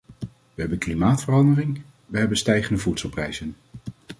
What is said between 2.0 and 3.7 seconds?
we hebben stijgende voedselprijzen.